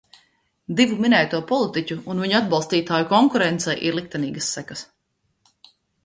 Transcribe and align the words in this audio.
Divu 0.77 0.95
minēto 1.03 1.41
politiķu 1.51 1.97
un 2.13 2.21
viņu 2.23 2.37
atbalstītāju 2.39 3.07
konkurencei 3.11 3.75
ir 3.89 3.97
liktenīgas 3.99 4.49
sekas. 4.57 4.83